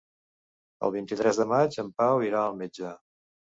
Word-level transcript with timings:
El 0.87 0.93
vint-i-tres 0.95 1.41
de 1.43 1.47
maig 1.53 1.79
en 1.85 1.93
Pau 2.01 2.27
irà 2.31 2.43
al 2.47 2.61
metge. 2.65 2.97